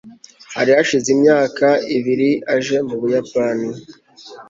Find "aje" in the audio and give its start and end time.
2.55-2.77